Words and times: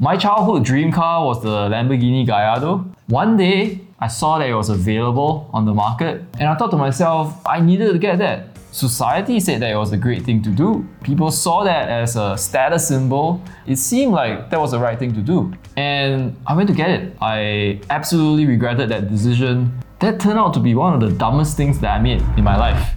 My 0.00 0.16
childhood 0.16 0.64
dream 0.64 0.90
car 0.90 1.24
was 1.24 1.40
the 1.40 1.68
Lamborghini 1.68 2.26
Gallardo. 2.26 2.84
One 3.06 3.36
day, 3.36 3.80
I 4.00 4.08
saw 4.08 4.40
that 4.40 4.48
it 4.48 4.54
was 4.54 4.68
available 4.68 5.48
on 5.52 5.66
the 5.66 5.72
market, 5.72 6.20
and 6.40 6.48
I 6.48 6.56
thought 6.56 6.72
to 6.72 6.76
myself, 6.76 7.40
I 7.46 7.60
needed 7.60 7.92
to 7.92 7.98
get 8.00 8.18
that. 8.18 8.58
Society 8.72 9.38
said 9.38 9.62
that 9.62 9.70
it 9.70 9.76
was 9.76 9.92
a 9.92 9.96
great 9.96 10.24
thing 10.24 10.42
to 10.42 10.50
do. 10.50 10.84
People 11.04 11.30
saw 11.30 11.62
that 11.62 11.88
as 11.88 12.16
a 12.16 12.36
status 12.36 12.88
symbol. 12.88 13.40
It 13.68 13.76
seemed 13.76 14.10
like 14.10 14.50
that 14.50 14.58
was 14.58 14.72
the 14.72 14.80
right 14.80 14.98
thing 14.98 15.14
to 15.14 15.20
do. 15.20 15.54
And 15.76 16.34
I 16.44 16.56
went 16.56 16.68
to 16.70 16.74
get 16.74 16.90
it. 16.90 17.16
I 17.20 17.80
absolutely 17.88 18.46
regretted 18.46 18.88
that 18.88 19.08
decision. 19.08 19.80
That 20.00 20.18
turned 20.18 20.40
out 20.40 20.54
to 20.54 20.60
be 20.60 20.74
one 20.74 20.92
of 20.92 21.08
the 21.08 21.16
dumbest 21.16 21.56
things 21.56 21.78
that 21.78 21.94
I 21.94 22.02
made 22.02 22.20
in 22.36 22.42
my 22.42 22.56
life. 22.56 22.96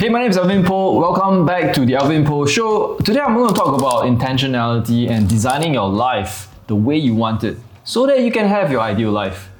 Hey, 0.00 0.08
my 0.08 0.20
name 0.20 0.30
is 0.30 0.38
Alvin 0.38 0.64
Poh. 0.64 0.98
Welcome 0.98 1.44
back 1.44 1.74
to 1.74 1.84
the 1.84 1.96
Alvin 1.96 2.24
Poh 2.24 2.46
Show. 2.46 2.96
Today 3.04 3.20
I'm 3.20 3.34
going 3.34 3.48
to 3.48 3.54
talk 3.54 3.78
about 3.78 4.04
intentionality 4.04 5.10
and 5.10 5.28
designing 5.28 5.74
your 5.74 5.90
life 5.90 6.48
the 6.68 6.74
way 6.74 6.96
you 6.96 7.14
want 7.14 7.44
it 7.44 7.58
so 7.84 8.06
that 8.06 8.20
you 8.20 8.32
can 8.32 8.48
have 8.48 8.72
your 8.72 8.80
ideal 8.80 9.10
life. 9.10 9.50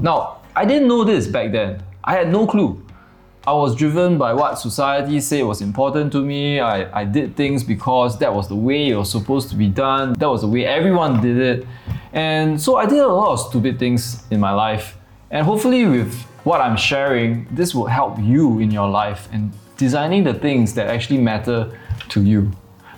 Now, 0.00 0.42
I 0.54 0.66
didn't 0.66 0.86
know 0.86 1.02
this 1.02 1.26
back 1.26 1.50
then. 1.50 1.82
I 2.04 2.14
had 2.14 2.30
no 2.30 2.46
clue. 2.46 2.80
I 3.44 3.54
was 3.54 3.74
driven 3.74 4.18
by 4.18 4.32
what 4.34 4.60
society 4.60 5.18
said 5.18 5.42
was 5.42 5.60
important 5.60 6.12
to 6.12 6.20
me. 6.20 6.60
I, 6.60 7.00
I 7.00 7.04
did 7.04 7.34
things 7.34 7.64
because 7.64 8.20
that 8.20 8.32
was 8.32 8.46
the 8.46 8.54
way 8.54 8.90
it 8.90 8.94
was 8.94 9.10
supposed 9.10 9.50
to 9.50 9.56
be 9.56 9.66
done. 9.66 10.12
That 10.12 10.30
was 10.30 10.42
the 10.42 10.48
way 10.48 10.64
everyone 10.64 11.20
did 11.20 11.38
it. 11.38 11.66
And 12.12 12.60
so 12.60 12.76
I 12.76 12.86
did 12.86 13.00
a 13.00 13.08
lot 13.08 13.32
of 13.32 13.40
stupid 13.40 13.80
things 13.80 14.22
in 14.30 14.38
my 14.38 14.52
life. 14.52 14.96
And 15.32 15.44
hopefully, 15.44 15.86
with 15.86 16.14
what 16.44 16.60
I'm 16.60 16.76
sharing, 16.76 17.48
this 17.50 17.74
will 17.74 17.86
help 17.86 18.20
you 18.20 18.60
in 18.60 18.70
your 18.70 18.88
life 18.88 19.28
and 19.32 19.52
designing 19.82 20.22
the 20.22 20.32
things 20.32 20.74
that 20.74 20.86
actually 20.86 21.18
matter 21.18 21.58
to 22.08 22.22
you. 22.22 22.40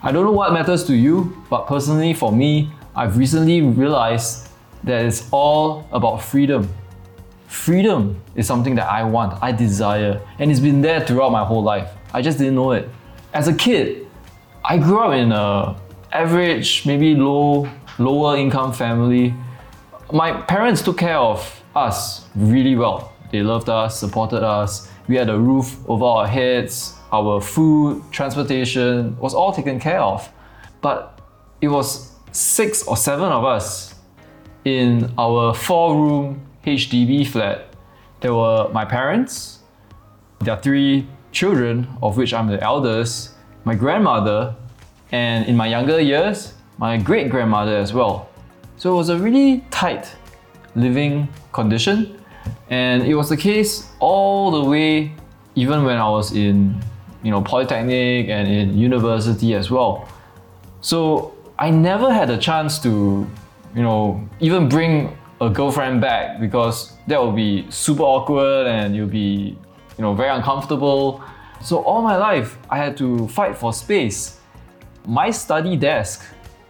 I 0.03 0.13
don't 0.13 0.25
know 0.29 0.37
what 0.43 0.53
matters 0.53 0.85
to 0.85 0.95
you, 0.95 1.15
but 1.49 1.67
personally 1.67 2.13
for 2.13 2.31
me, 2.31 2.71
I've 2.95 3.17
recently 3.17 3.63
realized 3.63 4.49
that 4.83 5.07
it's 5.07 5.27
all 5.31 5.89
about 5.93 6.19
freedom. 6.23 6.69
Freedom 7.47 8.21
is 8.35 8.47
something 8.47 8.75
that 8.75 8.87
I 8.87 9.03
want, 9.03 9.43
I 9.43 9.51
desire, 9.51 10.21
and 10.39 10.51
it's 10.51 10.61
been 10.61 10.83
there 10.83 11.01
throughout 11.07 11.33
my 11.33 11.43
whole 11.43 11.63
life. 11.63 11.89
I 12.13 12.21
just 12.21 12.37
didn't 12.37 12.57
know 12.57 12.73
it. 12.73 12.87
As 13.33 13.49
a 13.49 13.55
kid, 13.55 14.07
I 14.63 14.77
grew 14.77 14.99
up 14.99 15.15
in 15.15 15.33
a 15.33 15.77
average, 16.13 16.85
maybe 16.85 17.15
low, 17.15 17.67
lower 17.99 18.37
income 18.37 18.75
family. 18.75 19.33
My 20.13 20.33
parents 20.33 20.83
took 20.83 20.99
care 20.99 21.17
of 21.17 21.41
us 21.75 22.29
really 22.35 22.77
well. 22.77 23.15
They 23.33 23.43
loved 23.43 23.71
us, 23.71 23.99
supported 23.99 24.43
us, 24.45 24.91
we 25.09 25.17
had 25.17 25.29
a 25.29 25.39
roof 25.39 25.77
over 25.89 26.05
our 26.05 26.27
heads, 26.27 26.95
our 27.13 27.41
food, 27.41 28.03
transportation 28.11 29.17
was 29.19 29.35
all 29.35 29.53
taken 29.53 29.79
care 29.79 30.01
of. 30.01 30.29
But 30.81 31.21
it 31.61 31.69
was 31.69 32.13
six 32.33 32.87
or 32.87 32.97
seven 32.97 33.31
of 33.31 33.45
us 33.45 33.95
in 34.65 35.13
our 35.19 35.55
four 35.55 35.95
room 35.95 36.47
HDB 36.65 37.27
flat. 37.27 37.75
There 38.21 38.35
were 38.35 38.71
my 38.73 38.85
parents, 38.85 39.61
their 40.41 40.57
three 40.57 41.07
children, 41.33 41.87
of 42.03 42.17
which 42.17 42.33
I'm 42.33 42.49
the 42.49 42.63
eldest, 42.63 43.35
my 43.65 43.75
grandmother, 43.75 44.55
and 45.13 45.47
in 45.47 45.57
my 45.57 45.67
younger 45.67 46.01
years, 46.01 46.55
my 46.79 46.97
great 46.97 47.31
grandmother 47.31 47.77
as 47.77 47.93
well. 47.93 48.29
So 48.77 48.93
it 48.93 48.97
was 48.97 49.09
a 49.11 49.19
really 49.19 49.65
tight 49.71 50.11
living 50.75 51.29
condition 51.53 52.19
and 52.71 53.03
it 53.05 53.15
was 53.15 53.29
the 53.29 53.37
case 53.37 53.91
all 54.01 54.51
the 54.51 54.69
way, 54.69 55.13
even 55.55 55.85
when 55.85 55.97
I 55.99 56.09
was 56.09 56.33
in, 56.33 56.83
you 57.23 57.31
know, 57.31 57.43
polytechnic 57.43 58.29
and 58.29 58.49
in 58.49 58.77
university 58.77 59.55
as 59.55 59.71
well. 59.71 60.09
So 60.81 61.35
I 61.59 61.71
never 61.71 62.13
had 62.13 62.31
a 62.31 62.39
chance 62.39 62.79
to, 62.81 63.27
you 63.75 63.83
know, 63.83 64.29
even 64.41 64.69
bring 64.69 65.17
a 65.41 65.49
girlfriend 65.51 66.01
back 66.01 66.41
because 66.41 66.93
that 67.07 67.23
would 67.23 67.37
be 67.37 67.67
super 67.71 68.03
awkward 68.03 68.67
and 68.67 68.95
you'll 68.95 69.07
be, 69.09 69.57
you 69.97 70.03
know, 70.03 70.15
very 70.15 70.31
uncomfortable. 70.31 71.23
So 71.63 71.83
all 71.83 72.03
my 72.03 72.17
life, 72.17 72.59
I 72.71 72.79
had 72.79 72.97
to 72.99 73.29
fight 73.29 73.57
for 73.57 73.73
space. 73.73 74.41
My 75.07 75.31
study 75.31 75.77
desk 75.77 76.25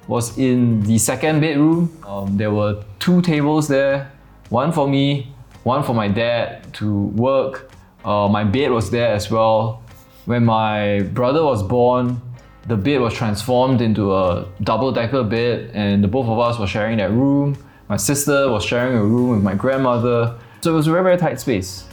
was 0.06 0.36
in 0.38 0.82
the 0.82 0.98
second 0.98 1.40
bedroom. 1.40 1.96
Um, 2.06 2.36
there 2.36 2.50
were 2.50 2.84
two 2.98 3.22
tables 3.22 3.68
there, 3.68 4.12
one 4.50 4.72
for 4.72 4.86
me, 4.86 5.33
one 5.64 5.82
for 5.82 5.94
my 5.94 6.08
dad 6.08 6.72
to 6.74 7.06
work. 7.16 7.70
Uh, 8.04 8.28
my 8.28 8.44
bed 8.44 8.70
was 8.70 8.90
there 8.90 9.12
as 9.12 9.30
well. 9.30 9.82
When 10.26 10.44
my 10.44 11.00
brother 11.12 11.42
was 11.42 11.62
born, 11.62 12.20
the 12.68 12.76
bed 12.76 13.00
was 13.00 13.14
transformed 13.14 13.80
into 13.80 14.14
a 14.14 14.46
double 14.62 14.92
decker 14.92 15.22
bed, 15.24 15.70
and 15.74 16.04
the 16.04 16.08
both 16.08 16.26
of 16.26 16.38
us 16.38 16.58
were 16.58 16.66
sharing 16.66 16.98
that 16.98 17.10
room. 17.10 17.56
My 17.88 17.96
sister 17.96 18.50
was 18.50 18.64
sharing 18.64 18.96
a 18.96 19.02
room 19.02 19.30
with 19.30 19.42
my 19.42 19.54
grandmother. 19.54 20.38
So 20.60 20.72
it 20.72 20.76
was 20.76 20.86
a 20.86 20.90
very, 20.90 21.02
very 21.02 21.16
tight 21.18 21.40
space. 21.40 21.84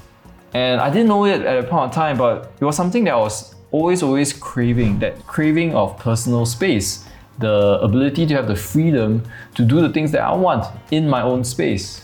And 0.54 0.80
I 0.80 0.90
didn't 0.90 1.08
know 1.08 1.26
it 1.26 1.42
at 1.42 1.60
a 1.60 1.64
point 1.64 1.86
of 1.86 1.92
time, 1.92 2.18
but 2.18 2.54
it 2.60 2.66
was 2.66 2.76
something 2.76 3.06
that 3.06 3.14
I 3.14 3.18
was 3.18 3.56
always, 3.72 4.04
always 4.04 4.34
craving 4.34 5.00
that 5.00 5.26
craving 5.28 5.76
of 5.76 5.98
personal 5.98 6.46
space, 6.46 7.06
the 7.40 7.80
ability 7.82 8.26
to 8.28 8.36
have 8.36 8.48
the 8.48 8.56
freedom 8.56 9.24
to 9.56 9.64
do 9.64 9.82
the 9.82 9.90
things 9.90 10.12
that 10.12 10.22
I 10.22 10.34
want 10.34 10.66
in 10.92 11.10
my 11.10 11.22
own 11.22 11.44
space 11.44 12.02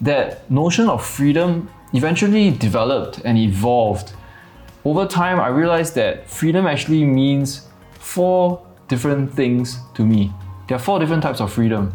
that 0.00 0.50
notion 0.50 0.88
of 0.88 1.04
freedom 1.04 1.70
eventually 1.92 2.50
developed 2.50 3.20
and 3.24 3.38
evolved. 3.38 4.12
Over 4.84 5.06
time, 5.06 5.40
I 5.40 5.48
realized 5.48 5.94
that 5.94 6.28
freedom 6.28 6.66
actually 6.66 7.04
means 7.04 7.66
four 7.92 8.64
different 8.88 9.32
things 9.32 9.78
to 9.94 10.04
me. 10.04 10.32
There 10.68 10.76
are 10.76 10.80
four 10.80 10.98
different 10.98 11.22
types 11.22 11.40
of 11.40 11.52
freedom. 11.52 11.92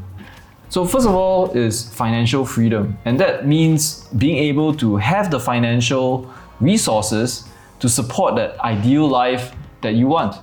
So, 0.69 0.85
first 0.85 1.06
of 1.06 1.13
all, 1.13 1.51
is 1.51 1.94
financial 1.94 2.45
freedom, 2.45 2.97
and 3.03 3.19
that 3.19 3.45
means 3.45 4.06
being 4.18 4.38
able 4.38 4.73
to 4.75 4.95
have 4.95 5.29
the 5.29 5.39
financial 5.39 6.31
resources 6.62 7.47
to 7.79 7.89
support 7.89 8.35
that 8.35 8.57
ideal 8.59 9.07
life 9.07 9.53
that 9.81 9.95
you 9.95 10.07
want, 10.07 10.35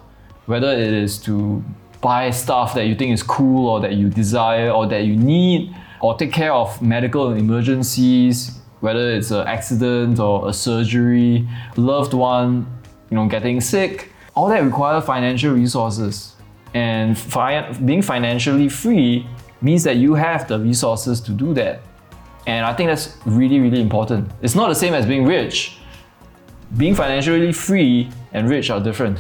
whether 0.47 0.71
it 0.71 0.93
is 0.93 1.19
to 1.23 1.65
buy 2.01 2.31
stuff 2.31 2.75
that 2.75 2.87
you 2.87 2.95
think 2.95 3.13
is 3.13 3.23
cool 3.23 3.69
or 3.69 3.81
that 3.81 3.95
you 3.95 4.09
desire 4.09 4.71
or 4.71 4.87
that 4.87 5.05
you 5.05 5.17
need 5.17 5.75
or 6.01 6.17
take 6.17 6.33
care 6.33 6.53
of 6.53 6.81
medical 6.81 7.33
emergencies, 7.33 8.61
whether 8.81 9.11
it's 9.11 9.31
an 9.31 9.47
accident 9.47 10.19
or 10.19 10.49
a 10.49 10.53
surgery, 10.53 11.49
loved 11.77 12.15
one, 12.15 12.67
you 13.11 13.17
know, 13.17 13.27
getting 13.27 13.61
sick. 13.61 14.13
All 14.35 14.49
that 14.49 14.63
require 14.63 15.01
financial 15.01 15.53
resources. 15.55 16.35
And 16.75 17.19
fi- 17.19 17.73
being 17.73 18.03
financially 18.03 18.69
free 18.69 19.27
means 19.61 19.83
that 19.85 19.97
you 19.97 20.15
have 20.15 20.47
the 20.47 20.59
resources 20.59 21.21
to 21.23 21.33
do 21.33 21.55
that. 21.55 21.81
And 22.47 22.65
I 22.65 22.73
think 22.73 22.89
that's 22.89 23.17
really, 23.27 23.59
really 23.59 23.81
important. 23.81 24.31
It's 24.43 24.55
not 24.55 24.69
the 24.69 24.75
same 24.75 24.95
as 24.95 25.07
being 25.07 25.27
rich. 25.27 25.79
Being 26.77 26.95
financially 26.95 27.53
free 27.53 28.11
and 28.33 28.49
rich 28.49 28.71
are 28.71 28.81
different. 28.81 29.19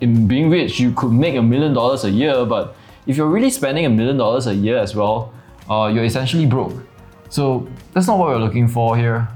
In 0.00 0.26
being 0.26 0.48
rich, 0.48 0.80
you 0.80 0.92
could 0.92 1.12
make 1.12 1.34
a 1.34 1.42
million 1.42 1.74
dollars 1.74 2.04
a 2.04 2.10
year, 2.10 2.44
but 2.46 2.76
if 3.06 3.16
you're 3.16 3.28
really 3.28 3.50
spending 3.50 3.84
a 3.84 3.90
million 3.90 4.16
dollars 4.16 4.46
a 4.46 4.54
year 4.54 4.78
as 4.78 4.96
well, 4.96 5.33
uh, 5.70 5.90
you're 5.92 6.04
essentially 6.04 6.46
broke. 6.46 6.74
So 7.28 7.68
that's 7.92 8.06
not 8.06 8.18
what 8.18 8.28
we're 8.28 8.38
looking 8.38 8.68
for 8.68 8.96
here. 8.96 9.28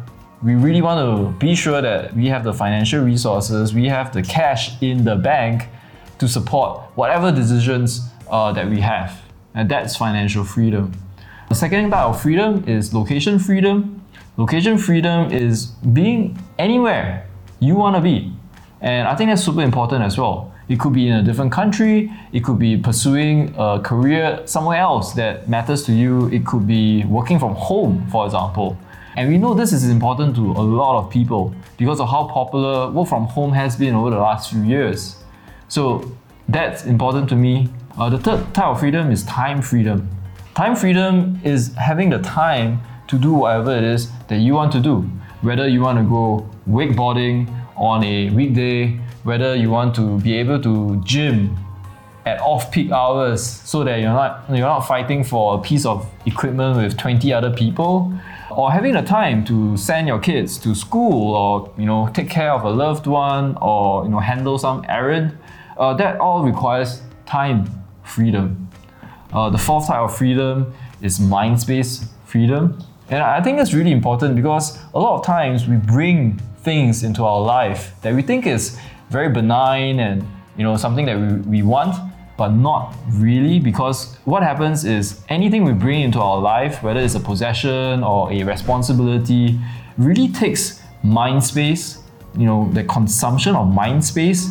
We 0.42 0.54
really 0.54 0.82
want 0.82 1.00
to 1.00 1.36
be 1.38 1.54
sure 1.54 1.82
that 1.82 2.14
we 2.14 2.26
have 2.28 2.44
the 2.44 2.54
financial 2.54 3.04
resources, 3.04 3.74
we 3.74 3.86
have 3.86 4.12
the 4.12 4.22
cash 4.22 4.80
in 4.82 5.04
the 5.04 5.16
bank 5.16 5.68
to 6.18 6.28
support 6.28 6.82
whatever 6.94 7.32
decisions 7.32 8.08
uh, 8.30 8.52
that 8.52 8.68
we 8.68 8.80
have. 8.80 9.20
And 9.54 9.68
that's 9.68 9.96
financial 9.96 10.44
freedom. 10.44 10.92
The 11.48 11.54
second 11.54 11.90
type 11.90 12.06
of 12.06 12.20
freedom 12.20 12.64
is 12.68 12.92
location 12.92 13.38
freedom. 13.38 14.04
Location 14.36 14.78
freedom 14.78 15.32
is 15.32 15.66
being 15.66 16.38
anywhere 16.58 17.26
you 17.58 17.74
want 17.74 17.96
to 17.96 18.02
be. 18.02 18.32
And 18.80 19.08
I 19.08 19.16
think 19.16 19.30
that's 19.30 19.42
super 19.44 19.62
important 19.62 20.04
as 20.04 20.16
well. 20.16 20.52
It 20.68 20.78
could 20.78 20.92
be 20.92 21.08
in 21.08 21.16
a 21.16 21.22
different 21.22 21.50
country, 21.50 22.12
it 22.32 22.44
could 22.44 22.58
be 22.58 22.76
pursuing 22.76 23.54
a 23.56 23.80
career 23.82 24.42
somewhere 24.44 24.78
else 24.78 25.14
that 25.14 25.48
matters 25.48 25.84
to 25.84 25.92
you, 25.92 26.28
it 26.28 26.44
could 26.44 26.66
be 26.66 27.04
working 27.04 27.38
from 27.38 27.54
home, 27.54 28.06
for 28.10 28.26
example. 28.26 28.76
And 29.16 29.28
we 29.28 29.38
know 29.38 29.54
this 29.54 29.72
is 29.72 29.88
important 29.88 30.36
to 30.36 30.42
a 30.52 30.62
lot 30.62 30.98
of 30.98 31.10
people 31.10 31.54
because 31.76 32.00
of 32.00 32.08
how 32.08 32.28
popular 32.28 32.90
work 32.90 33.08
from 33.08 33.24
home 33.24 33.52
has 33.52 33.76
been 33.76 33.94
over 33.94 34.10
the 34.10 34.18
last 34.18 34.50
few 34.50 34.62
years. 34.62 35.16
So 35.68 36.12
that's 36.48 36.84
important 36.84 37.28
to 37.30 37.34
me. 37.34 37.68
Uh, 37.98 38.10
the 38.10 38.18
third 38.18 38.54
type 38.54 38.66
of 38.66 38.80
freedom 38.80 39.10
is 39.10 39.24
time 39.24 39.60
freedom. 39.60 40.08
Time 40.54 40.76
freedom 40.76 41.40
is 41.42 41.74
having 41.74 42.10
the 42.10 42.20
time 42.20 42.80
to 43.08 43.18
do 43.18 43.32
whatever 43.32 43.76
it 43.76 43.82
is 43.82 44.10
that 44.28 44.36
you 44.36 44.54
want 44.54 44.70
to 44.72 44.80
do. 44.80 45.00
Whether 45.40 45.66
you 45.66 45.80
want 45.80 45.98
to 45.98 46.04
go 46.04 46.48
wakeboarding 46.68 47.48
on 47.78 48.04
a 48.04 48.30
weekday, 48.30 48.98
whether 49.22 49.54
you 49.54 49.70
want 49.70 49.94
to 49.94 50.18
be 50.20 50.34
able 50.34 50.60
to 50.62 51.00
gym 51.04 51.56
at 52.26 52.40
off-peak 52.40 52.90
hours 52.90 53.42
so 53.42 53.84
that 53.84 54.00
you're 54.00 54.12
not 54.12 54.44
you're 54.50 54.58
not 54.58 54.80
fighting 54.80 55.24
for 55.24 55.54
a 55.54 55.58
piece 55.58 55.86
of 55.86 56.06
equipment 56.26 56.76
with 56.76 56.96
20 56.98 57.32
other 57.32 57.50
people 57.50 58.12
or 58.50 58.70
having 58.70 58.92
the 58.92 59.02
time 59.02 59.44
to 59.44 59.76
send 59.76 60.06
your 60.06 60.18
kids 60.18 60.58
to 60.58 60.74
school 60.74 61.34
or 61.34 61.72
you 61.78 61.86
know 61.86 62.10
take 62.12 62.28
care 62.28 62.52
of 62.52 62.64
a 62.64 62.70
loved 62.70 63.06
one 63.06 63.56
or 63.62 64.04
you 64.04 64.10
know 64.10 64.18
handle 64.18 64.58
some 64.58 64.84
errand 64.88 65.36
uh, 65.78 65.94
that 65.94 66.18
all 66.20 66.44
requires 66.44 67.02
time 67.24 67.70
freedom. 68.02 68.68
Uh, 69.32 69.50
the 69.50 69.58
fourth 69.58 69.86
type 69.86 70.00
of 70.00 70.16
freedom 70.16 70.72
is 71.02 71.20
mind 71.20 71.60
space 71.60 72.08
freedom. 72.24 72.82
And 73.10 73.22
I 73.22 73.40
think 73.40 73.58
it's 73.58 73.72
really 73.72 73.92
important 73.92 74.36
because 74.36 74.78
a 74.94 74.98
lot 74.98 75.18
of 75.18 75.24
times 75.24 75.66
we 75.66 75.76
bring 75.76 76.40
things 76.68 77.02
into 77.02 77.24
our 77.24 77.40
life 77.40 77.94
that 78.02 78.12
we 78.14 78.20
think 78.20 78.46
is 78.46 78.78
very 79.08 79.30
benign 79.30 80.00
and 80.00 80.16
you 80.58 80.64
know 80.66 80.76
something 80.76 81.06
that 81.06 81.16
we, 81.18 81.28
we 81.54 81.62
want, 81.62 81.94
but 82.36 82.50
not 82.50 82.94
really 83.12 83.58
because 83.58 83.98
what 84.26 84.42
happens 84.42 84.84
is 84.84 85.22
anything 85.30 85.64
we 85.64 85.72
bring 85.72 86.02
into 86.02 86.20
our 86.20 86.38
life, 86.38 86.82
whether 86.82 87.00
it's 87.00 87.14
a 87.14 87.24
possession 87.30 88.04
or 88.04 88.30
a 88.30 88.42
responsibility, 88.42 89.58
really 89.96 90.28
takes 90.28 90.82
mind 91.02 91.42
space, 91.42 92.02
you 92.36 92.44
know, 92.44 92.70
the 92.74 92.84
consumption 92.84 93.56
of 93.56 93.66
mind 93.72 94.04
space, 94.04 94.50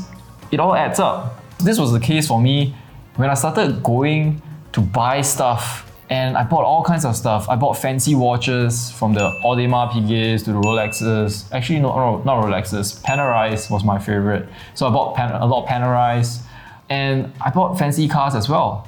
it 0.52 0.60
all 0.60 0.76
adds 0.76 1.00
up. 1.00 1.44
This 1.60 1.78
was 1.78 1.92
the 1.92 2.00
case 2.00 2.28
for 2.28 2.42
me 2.42 2.76
when 3.16 3.30
I 3.30 3.36
started 3.36 3.84
going 3.84 4.42
to 4.74 4.82
buy 4.82 5.22
stuff 5.22 5.87
and 6.10 6.38
I 6.38 6.44
bought 6.44 6.64
all 6.64 6.84
kinds 6.84 7.04
of 7.04 7.16
stuff. 7.16 7.50
I 7.50 7.56
bought 7.56 7.78
fancy 7.78 8.16
watches 8.16 8.92
from 8.92 9.14
the 9.14 9.30
Audemars 9.44 9.92
Piguets 9.92 10.44
to 10.44 10.54
the 10.54 10.60
Rolexes. 10.60 11.52
Actually, 11.52 11.80
no, 11.80 11.96
no 11.96 12.24
not 12.24 12.46
Rolexes. 12.46 13.02
Panerais 13.04 13.70
was 13.70 13.84
my 13.84 14.00
favorite. 14.00 14.48
So 14.74 14.88
I 14.88 14.90
bought 14.90 15.16
Pan- 15.16 15.34
a 15.34 15.46
lot 15.46 15.64
of 15.64 15.70
Panerais. 15.70 16.42
And 16.90 17.34
I 17.42 17.50
bought 17.50 17.78
fancy 17.78 18.08
cars 18.08 18.36
as 18.36 18.48
well. 18.48 18.88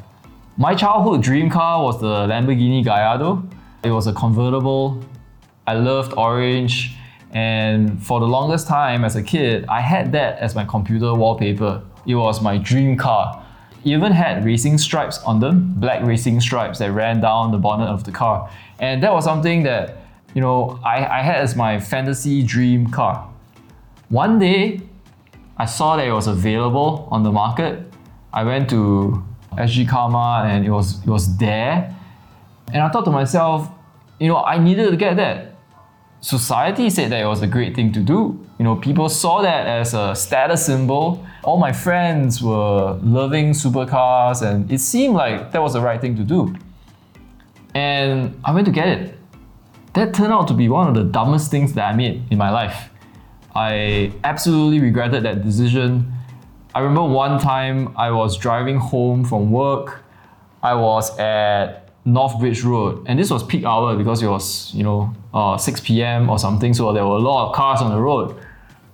My 0.56 0.74
childhood 0.74 1.22
dream 1.22 1.50
car 1.50 1.84
was 1.84 2.00
the 2.00 2.28
Lamborghini 2.28 2.84
Gallardo. 2.84 3.44
It 3.84 3.92
was 3.92 4.08
a 4.08 4.14
convertible. 4.14 5.04
I 5.68 5.74
loved 5.74 6.14
orange. 6.14 6.96
And 7.32 8.02
for 8.02 8.22
the 8.22 8.28
longest 8.28 8.68
time 8.68 9.04
as 9.04 9.18
a 9.18 9.22
kid, 9.22 9.66
I 9.68 9.82
had 9.82 10.14
that 10.14 10.40
as 10.40 10.56
my 10.56 10.64
computer 10.64 11.14
wallpaper. 11.14 11.84
It 12.06 12.16
was 12.16 12.42
my 12.42 12.58
dream 12.58 12.96
car. 12.96 13.46
Even 13.84 14.12
had 14.12 14.44
racing 14.44 14.78
stripes 14.78 15.20
on 15.24 15.40
them, 15.40 15.74
black 15.78 16.04
racing 16.04 16.42
stripes 16.42 16.80
that 16.80 16.92
ran 16.92 17.22
down 17.22 17.52
the 17.52 17.58
bonnet 17.58 17.88
of 17.88 18.04
the 18.04 18.12
car. 18.12 18.50
And 18.80 19.02
that 19.04 19.14
was 19.14 19.24
something 19.24 19.64
that, 19.64 19.98
you 20.34 20.42
know, 20.42 20.80
I, 20.84 21.20
I 21.20 21.22
had 21.22 21.38
as 21.38 21.56
my 21.56 21.80
fantasy 21.80 22.44
dream 22.44 22.92
car. 22.92 23.28
One 24.10 24.40
day, 24.40 24.82
I 25.58 25.66
saw 25.66 25.98
that 25.98 26.08
it 26.08 26.12
was 26.12 26.28
available 26.28 27.08
on 27.12 27.24
the 27.24 27.32
market. 27.32 27.84
I 28.34 28.44
went 28.44 28.70
to 28.70 29.24
sgCarMart 29.54 30.46
and 30.46 30.66
it 30.66 30.70
was 30.70 31.02
it 31.04 31.10
was 31.10 31.38
there. 31.38 31.96
And 32.72 32.82
I 32.82 32.90
thought 32.90 33.06
to 33.06 33.12
myself, 33.12 33.70
you 34.20 34.28
know, 34.28 34.44
I 34.44 34.58
needed 34.58 34.92
to 34.92 34.98
get 34.98 35.16
that 35.18 35.56
society 36.22 36.90
said 36.90 37.12
that 37.12 37.22
it 37.22 37.26
was 37.26 37.42
a 37.42 37.48
great 37.48 37.76
thing 37.76 37.92
to 37.94 38.02
do. 38.02 38.46
You 38.58 38.66
know, 38.66 38.76
people 38.76 39.10
saw 39.10 39.42
that 39.42 39.68
as 39.68 39.94
a 39.94 40.16
status 40.16 40.66
symbol. 40.66 41.26
All 41.44 41.58
my 41.58 41.72
friends 41.72 42.42
were 42.42 43.00
loving 43.02 43.52
supercars, 43.52 44.42
and 44.42 44.72
it 44.72 44.80
seemed 44.80 45.16
like 45.16 45.52
that 45.52 45.62
was 45.62 45.74
the 45.74 45.82
right 45.82 46.00
thing 46.00 46.16
to 46.18 46.24
do. 46.24 46.56
And 47.74 48.40
I 48.44 48.54
went 48.54 48.66
to 48.66 48.72
get 48.72 48.88
it. 48.88 49.18
That 49.94 50.14
turned 50.14 50.34
out 50.34 50.48
to 50.50 50.54
be 50.54 50.70
one 50.70 50.88
of 50.88 50.96
the 50.96 51.04
dumbest 51.04 51.50
things 51.52 51.74
that 51.74 51.86
I 51.86 51.96
made 51.96 52.24
in 52.32 52.38
my 52.38 52.50
life. 52.50 52.90
I 53.56 54.12
absolutely 54.24 54.80
regretted 54.80 55.24
that 55.24 55.44
decision. 55.44 56.14
I 56.76 56.82
remember 56.82 57.06
one 57.06 57.40
time 57.40 57.94
I 57.98 58.12
was 58.12 58.38
driving 58.38 58.78
home 58.78 59.26
from 59.26 59.52
work. 59.52 60.04
I 60.62 60.76
was 60.76 61.18
at 61.18 61.89
North 62.06 62.40
Bridge 62.40 62.64
Road, 62.64 63.06
and 63.08 63.20
this 63.20 63.30
was 63.30 63.44
peak 63.44 63.66
hour 63.66 63.96
because 63.96 64.24
it 64.24 64.28
was 64.28 64.74
you 64.74 64.84
know 64.84 65.14
uh, 65.34 65.58
6 65.58 65.82
p.m. 65.82 66.30
or 66.30 66.40
something, 66.40 66.74
so 66.74 66.92
there 66.94 67.06
were 67.06 67.16
a 67.16 67.20
lot 67.20 67.50
of 67.50 67.56
cars 67.56 67.82
on 67.82 67.92
the 67.92 68.00
road. 68.00 68.36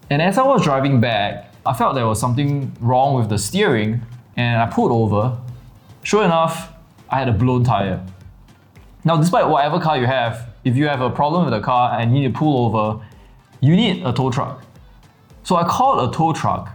And 0.09 0.21
as 0.21 0.37
I 0.37 0.43
was 0.45 0.63
driving 0.63 1.01
back, 1.01 1.51
I 1.65 1.73
felt 1.73 1.95
there 1.95 2.05
was 2.05 2.19
something 2.19 2.71
wrong 2.79 3.15
with 3.15 3.29
the 3.29 3.37
steering, 3.37 4.01
and 4.35 4.61
I 4.61 4.67
pulled 4.67 4.91
over. 4.91 5.37
Sure 6.03 6.23
enough, 6.23 6.73
I 7.09 7.19
had 7.19 7.29
a 7.29 7.33
blown 7.33 7.63
tire. 7.63 8.05
Now, 9.03 9.17
despite 9.17 9.47
whatever 9.47 9.79
car 9.79 9.97
you 9.97 10.05
have, 10.05 10.49
if 10.63 10.75
you 10.75 10.87
have 10.87 11.01
a 11.01 11.09
problem 11.09 11.45
with 11.45 11.53
the 11.53 11.61
car 11.61 11.99
and 11.99 12.15
you 12.15 12.23
need 12.23 12.33
to 12.33 12.39
pull 12.39 12.65
over, 12.65 13.03
you 13.61 13.75
need 13.75 14.05
a 14.05 14.11
tow 14.11 14.31
truck. 14.31 14.63
So 15.43 15.55
I 15.55 15.63
called 15.63 16.09
a 16.09 16.15
tow 16.15 16.33
truck, 16.33 16.69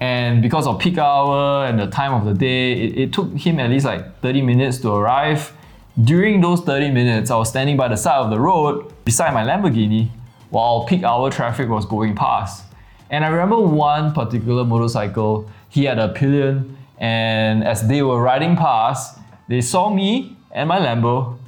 and 0.00 0.42
because 0.42 0.66
of 0.66 0.78
peak 0.78 0.98
hour 0.98 1.66
and 1.66 1.78
the 1.78 1.86
time 1.86 2.12
of 2.12 2.24
the 2.24 2.34
day, 2.34 2.72
it, 2.72 2.98
it 2.98 3.12
took 3.12 3.36
him 3.36 3.58
at 3.58 3.70
least 3.70 3.86
like 3.86 4.20
30 4.20 4.42
minutes 4.42 4.78
to 4.78 4.92
arrive. 4.92 5.52
During 6.02 6.40
those 6.40 6.60
30 6.62 6.90
minutes, 6.90 7.30
I 7.30 7.36
was 7.36 7.50
standing 7.50 7.76
by 7.76 7.86
the 7.86 7.96
side 7.96 8.16
of 8.16 8.30
the 8.30 8.40
road 8.40 8.92
beside 9.04 9.32
my 9.32 9.44
Lamborghini 9.44 10.08
while 10.50 10.84
peak 10.86 11.04
hour 11.04 11.30
traffic 11.30 11.68
was 11.68 11.86
going 11.86 12.16
past. 12.16 12.64
And 13.10 13.24
I 13.24 13.28
remember 13.28 13.60
one 13.60 14.12
particular 14.12 14.64
motorcycle, 14.64 15.48
he 15.68 15.84
had 15.84 16.00
a 16.00 16.08
pillion, 16.08 16.76
and 16.98 17.62
as 17.62 17.86
they 17.86 18.02
were 18.02 18.20
riding 18.20 18.56
past, 18.56 19.20
they 19.48 19.60
saw 19.60 19.88
me 19.88 20.36
and 20.50 20.68
my 20.68 20.80
Lambo, 20.80 21.38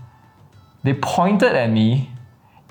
they 0.85 0.95
pointed 0.95 1.53
at 1.57 1.71
me, 1.73 2.11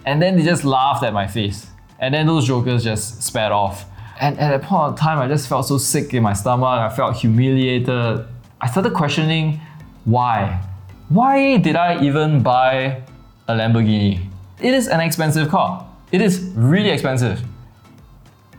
and 0.05 0.21
then 0.21 0.37
they 0.37 0.43
just 0.43 0.63
laughed 0.63 1.03
at 1.03 1.11
my 1.11 1.27
face. 1.27 1.67
And 1.99 2.13
then 2.13 2.25
those 2.25 2.47
jokers 2.47 2.85
just 2.85 3.21
sped 3.21 3.51
off. 3.51 3.83
And 4.21 4.39
at 4.39 4.49
that 4.49 4.61
point 4.65 4.93
of 4.93 4.97
time, 4.97 5.19
I 5.19 5.27
just 5.27 5.49
felt 5.49 5.67
so 5.67 5.77
sick 5.77 6.13
in 6.13 6.23
my 6.23 6.31
stomach, 6.31 6.67
I 6.67 6.87
felt 6.87 7.17
humiliated. 7.17 8.25
I 8.61 8.69
started 8.69 8.93
questioning 8.93 9.59
why 10.05 10.61
why 11.09 11.57
did 11.57 11.75
I 11.75 12.01
even 12.03 12.41
buy 12.41 13.03
a 13.47 13.53
Lamborghini? 13.53 14.27
It 14.59 14.73
is 14.73 14.87
an 14.87 14.99
expensive 14.99 15.49
car. 15.49 15.87
It 16.11 16.21
is 16.21 16.39
really 16.55 16.89
expensive. 16.89 17.41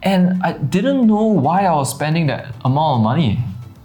And 0.03 0.41
I 0.43 0.53
didn't 0.53 1.07
know 1.07 1.25
why 1.25 1.65
I 1.65 1.75
was 1.75 1.91
spending 1.91 2.27
that 2.29 2.55
amount 2.65 2.99
of 2.99 3.03
money 3.03 3.41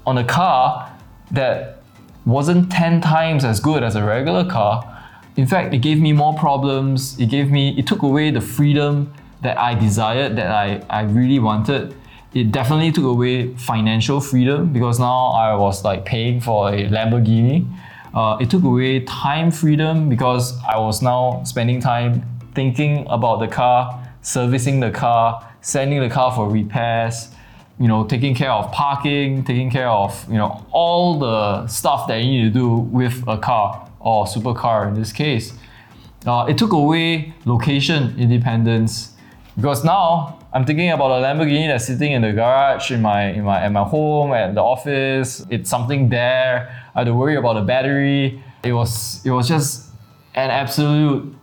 on 0.06 0.18
a 0.18 0.24
car 0.24 0.92
that 1.32 1.82
wasn't 2.26 2.72
10 2.72 3.02
times 3.02 3.44
as 3.44 3.60
good 3.60 3.82
as 3.82 3.96
a 3.96 4.04
regular 4.04 4.46
car. 4.46 4.88
In 5.38 5.48
fact, 5.48 5.74
it 5.74 5.80
gave 5.80 6.00
me 6.00 6.14
more 6.14 6.36
problems. 6.36 7.20
It 7.20 7.28
gave 7.28 7.50
me, 7.50 7.76
it 7.80 7.88
took 7.88 8.04
away 8.04 8.30
the 8.30 8.42
freedom 8.42 9.12
that 9.42 9.58
I 9.58 9.74
desired, 9.74 10.36
that 10.36 10.52
I, 10.52 10.84
I 10.90 11.02
really 11.02 11.40
wanted. 11.40 11.96
It 12.34 12.52
definitely 12.52 12.92
took 12.92 13.06
away 13.06 13.56
financial 13.56 14.22
freedom 14.22 14.72
because 14.72 15.00
now 15.00 15.28
I 15.28 15.56
was 15.56 15.84
like 15.84 16.06
paying 16.06 16.40
for 16.42 16.70
a 16.70 16.88
Lamborghini 16.88 17.66
uh, 18.14 18.38
it 18.42 18.50
took 18.50 18.64
away 18.64 19.00
time 19.02 19.52
freedom 19.52 20.10
because 20.10 20.58
I 20.64 20.78
was 20.78 21.02
now 21.02 21.44
spending 21.46 21.80
time 21.80 22.26
thinking 22.54 23.06
about 23.10 23.40
the 23.40 23.48
car, 23.48 24.06
servicing 24.22 24.80
the 24.80 24.92
car, 24.92 25.48
sending 25.62 26.00
the 26.02 26.10
car 26.10 26.32
for 26.34 26.50
repairs, 26.50 27.30
you 27.80 27.88
know, 27.88 28.04
taking 28.04 28.36
care 28.36 28.52
of 28.52 28.72
parking, 28.72 29.44
taking 29.44 29.72
care 29.72 29.90
of, 29.90 30.28
you 30.30 30.38
know, 30.38 30.66
all 30.72 31.18
the 31.20 31.68
stuff 31.68 32.08
that 32.08 32.18
you 32.18 32.32
need 32.32 32.44
to 32.44 32.60
do 32.60 32.70
with 32.70 33.24
a 33.28 33.38
car 33.38 33.90
or 34.00 34.26
supercar 34.26 34.88
in 34.88 34.94
this 34.94 35.12
case. 35.12 35.54
Uh, 36.26 36.46
it 36.48 36.58
took 36.58 36.74
away 36.74 37.34
location 37.46 38.14
independence 38.20 39.14
because 39.56 39.84
now 39.84 40.38
I'm 40.54 40.66
thinking 40.66 40.92
about 40.92 41.12
a 41.12 41.24
Lamborghini 41.24 41.68
that's 41.68 41.86
sitting 41.86 42.12
in 42.12 42.22
the 42.22 42.34
garage 42.34 42.92
in 42.92 43.02
my 43.02 43.30
in 43.30 43.46
my 43.46 43.62
at 43.62 43.72
my 43.72 43.84
home 43.84 44.34
at 44.34 44.54
the 44.54 44.62
office. 44.62 45.46
It's 45.50 45.70
something 45.70 46.10
there. 46.10 46.68
I 46.94 47.00
had 47.00 47.04
to 47.06 47.14
worry 47.14 47.38
about 47.38 47.54
the 47.54 47.62
battery. 47.62 48.44
It 48.64 48.74
was 48.74 49.26
it 49.26 49.32
was 49.32 49.48
just 49.48 49.90
an 50.36 50.50
absolute 50.50 51.34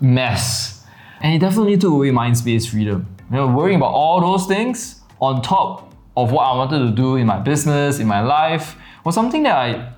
mess. 0.00 0.84
And 1.20 1.34
it 1.34 1.38
definitely 1.38 1.76
took 1.76 1.92
away 1.92 2.10
mind 2.12 2.38
space 2.38 2.66
freedom. 2.66 3.06
You 3.30 3.36
know, 3.36 3.48
worrying 3.48 3.76
about 3.76 3.92
all 3.92 4.20
those 4.20 4.46
things 4.46 5.02
on 5.20 5.42
top 5.42 5.94
of 6.16 6.32
what 6.32 6.44
I 6.44 6.56
wanted 6.56 6.78
to 6.78 6.90
do 6.92 7.16
in 7.16 7.26
my 7.26 7.38
business, 7.38 7.98
in 7.98 8.06
my 8.06 8.20
life, 8.20 8.76
was 9.04 9.14
something 9.14 9.42
that 9.42 9.56
I 9.56 9.92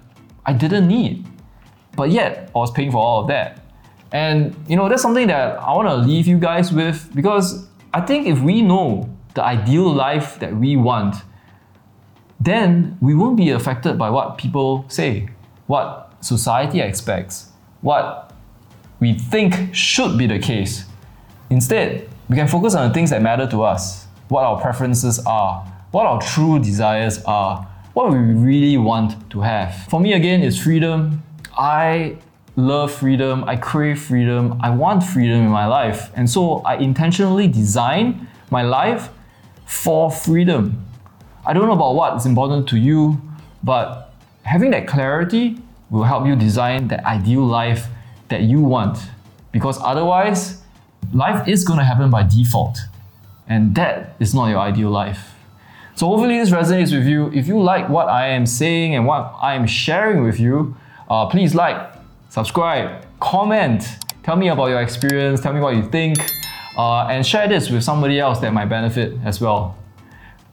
I 0.45 0.53
didn't 0.53 0.89
need. 0.89 1.25
But 1.95 2.11
yet 2.11 2.51
I 2.57 2.59
was 2.59 2.73
paying 2.73 2.91
for 2.91 2.99
all 2.99 3.21
of 3.21 3.29
that. 3.29 3.61
And 4.11 4.57
you 4.67 4.77
know, 4.77 4.89
that's 4.89 5.03
something 5.03 5.29
that 5.29 5.59
I 5.61 5.73
want 5.75 5.89
to 5.89 5.95
leave 5.95 6.27
you 6.27 6.39
guys 6.39 6.73
with 6.73 7.15
because 7.15 7.69
I 7.93 8.01
think 8.03 8.27
if 8.27 8.41
we 8.41 8.63
know 8.63 9.09
the 9.35 9.43
ideal 9.43 9.91
life 9.93 10.39
that 10.41 10.55
we 10.57 10.77
want, 10.77 11.17
then 12.41 12.97
we 13.01 13.15
won't 13.15 13.37
be 13.37 13.51
affected 13.51 13.99
by 13.99 14.11
what 14.11 14.39
people 14.39 14.85
say, 14.89 15.29
what 15.67 16.13
society 16.21 16.81
expects, 16.81 17.51
what 17.81 18.33
we 19.01 19.15
think 19.15 19.75
should 19.75 20.19
be 20.19 20.27
the 20.27 20.39
case. 20.39 20.85
Instead, 21.51 22.09
we 22.29 22.37
can 22.37 22.49
focus 22.49 22.75
on 22.75 22.89
the 22.89 22.95
things 22.95 23.11
that 23.11 23.23
matter 23.23 23.47
to 23.47 23.63
us, 23.63 24.07
what 24.29 24.45
our 24.45 24.61
preferences 24.61 25.19
are, 25.21 25.65
what 25.91 26.05
our 26.05 26.21
true 26.21 26.59
desires 26.59 27.23
are, 27.25 27.67
what 27.95 28.11
we 28.13 28.19
really 28.19 28.77
want 28.77 29.31
to 29.31 29.41
have. 29.41 29.75
For 29.89 30.01
me, 30.01 30.13
again, 30.13 30.43
it's 30.43 30.59
freedom. 30.59 31.23
I 31.57 32.19
love 32.59 32.91
freedom, 32.91 33.45
I 33.47 33.55
crave 33.55 34.03
freedom, 34.03 34.59
I 34.61 34.71
want 34.71 35.05
freedom 35.05 35.43
in 35.43 35.49
my 35.49 35.67
life. 35.67 36.11
And 36.17 36.29
so 36.29 36.59
I 36.67 36.75
intentionally 36.75 37.47
design 37.47 38.27
my 38.51 38.63
life 38.63 39.11
for 39.65 40.11
freedom. 40.11 40.85
I 41.47 41.53
don't 41.53 41.67
know 41.67 41.73
about 41.73 41.95
what 41.95 42.17
is 42.17 42.27
important 42.27 42.69
to 42.71 42.77
you, 42.77 43.23
but 43.63 44.13
having 44.43 44.73
that 44.73 44.89
clarity 44.89 45.63
will 45.89 46.03
help 46.03 46.27
you 46.27 46.35
design 46.35 46.89
the 46.89 47.07
ideal 47.07 47.47
life 47.47 47.87
that 48.29 48.43
you 48.43 48.61
want. 48.61 48.99
Because 49.53 49.81
otherwise, 49.81 50.61
life 51.13 51.47
is 51.47 51.65
going 51.65 51.79
to 51.79 51.85
happen 51.85 52.11
by 52.11 52.25
default. 52.25 52.81
And 53.47 53.73
that 53.77 54.17
is 54.19 54.35
not 54.35 54.49
your 54.49 54.59
ideal 54.59 54.91
life. 54.91 55.35
So 55.95 56.09
hopefully 56.09 56.39
this 56.39 56.51
resonates 56.51 56.93
with 56.93 57.07
you. 57.07 57.31
If 57.33 57.47
you 57.47 57.61
like 57.61 57.89
what 57.89 58.09
I 58.09 58.29
am 58.29 58.47
saying 58.47 58.97
and 58.97 59.07
what 59.07 59.33
I 59.41 59.55
am 59.55 59.67
sharing 59.67 60.25
with 60.25 60.41
you, 60.41 60.77
uh, 61.09 61.27
please 61.27 61.55
like, 61.55 61.98
subscribe, 62.29 63.05
comment, 63.21 63.87
tell 64.23 64.37
me 64.37 64.49
about 64.49 64.67
your 64.67 64.81
experience, 64.81 65.41
tell 65.41 65.53
me 65.53 65.61
what 65.61 65.77
you 65.77 65.89
think, 65.89 66.19
uh, 66.77 67.07
and 67.07 67.27
share 67.27 67.49
this 67.49 67.71
with 67.71 67.83
somebody 67.83 68.19
else 68.21 68.39
that 68.41 68.53
might 68.53 68.67
benefit 68.67 69.15
as 69.25 69.41
well. 69.41 69.77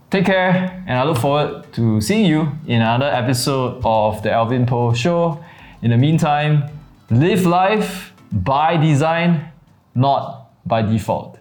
Take 0.10 0.26
care, 0.26 0.84
and 0.88 1.00
I 1.00 1.04
look 1.04 1.18
forward 1.18 1.72
to 1.74 2.00
seeing 2.00 2.26
you 2.26 2.52
in 2.68 2.82
another 2.82 3.08
episode 3.08 3.82
of 3.84 4.22
the 4.24 4.32
Alvin 4.32 4.66
Poh 4.66 4.94
Show. 4.94 5.44
In 5.82 5.92
the 5.92 5.98
meantime, 5.98 6.70
live 7.10 7.46
life 7.46 8.14
by 8.32 8.78
design, 8.78 9.52
not 9.94 10.52
by 10.66 10.82
default. 10.82 11.40